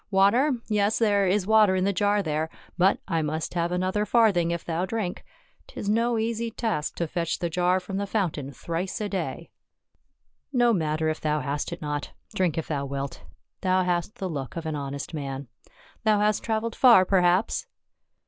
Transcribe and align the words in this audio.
"Water? 0.09 0.53
Yes, 0.67 0.97
there 0.97 1.27
is 1.27 1.45
water 1.45 1.75
in 1.75 1.83
the 1.83 1.93
jar 1.93 2.23
there; 2.23 2.49
but 2.75 2.99
I 3.07 3.21
must 3.21 3.53
have 3.53 3.71
another 3.71 4.03
farthing 4.03 4.49
if 4.49 4.65
thou 4.65 4.83
drink. 4.83 5.23
'Tis 5.67 5.87
no 5.87 6.17
easy 6.17 6.49
task 6.49 6.95
to 6.95 7.07
fetch 7.07 7.37
the 7.37 7.51
jar 7.51 7.79
from 7.79 7.97
the 7.97 8.07
fountain 8.07 8.51
thrice 8.51 8.99
a 8.99 9.07
day.— 9.07 9.51
No 10.51 10.71
134 10.71 10.71
PAUL. 10.71 10.73
matter 10.95 11.09
if 11.09 11.21
thou 11.21 11.39
hast 11.47 11.71
it 11.71 11.83
not, 11.83 12.13
drink 12.33 12.57
if 12.57 12.67
thou 12.67 12.83
wilt; 12.83 13.21
thou 13.61 13.83
hast 13.83 14.15
the 14.15 14.27
look 14.27 14.55
of 14.55 14.65
an 14.65 14.75
honest 14.75 15.13
man. 15.13 15.47
Thou 16.03 16.17
hast 16.19 16.43
traveled 16.43 16.75
far, 16.75 17.05
perhaps?" 17.05 17.67